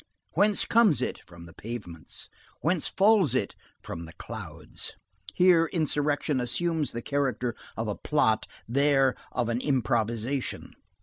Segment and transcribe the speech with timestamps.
[0.31, 1.19] Whence comes it?
[1.27, 2.27] From the pavements.
[2.61, 3.53] Whence falls it?
[3.83, 4.93] From the clouds.
[5.35, 10.73] Here insurrection assumes the character of a plot; there of an improvisation.